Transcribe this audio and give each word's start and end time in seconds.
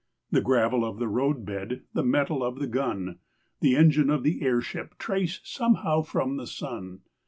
The 0.31 0.41
gravel 0.41 0.83
of 0.83 0.97
the 0.97 1.07
roadbed, 1.07 1.81
The 1.93 2.01
metal 2.03 2.43
of 2.43 2.57
the 2.57 2.65
gun, 2.65 3.19
The 3.59 3.75
engine 3.75 4.09
of 4.09 4.23
the 4.23 4.41
airship 4.41 4.97
Trace 4.97 5.39
somehow 5.43 6.01
from 6.01 6.37
the 6.37 6.47
sun. 6.47 7.01